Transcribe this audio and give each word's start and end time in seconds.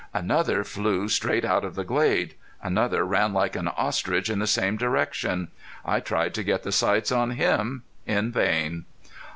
Another 0.15 0.63
flew 0.63 1.07
straight 1.09 1.45
out 1.45 1.63
of 1.63 1.75
the 1.75 1.83
glade. 1.83 2.33
Another 2.59 3.05
ran 3.05 3.33
like 3.33 3.55
an 3.55 3.67
ostrich 3.67 4.31
in 4.31 4.39
the 4.39 4.47
same 4.47 4.75
direction. 4.75 5.49
I 5.85 5.99
tried 5.99 6.33
to 6.33 6.43
get 6.43 6.63
the 6.63 6.71
sights 6.71 7.11
on 7.11 7.33
him. 7.37 7.83
In 8.07 8.31
vain! 8.31 8.85